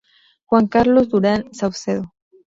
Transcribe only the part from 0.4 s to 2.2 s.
Juan Carlos Duran Saucedo.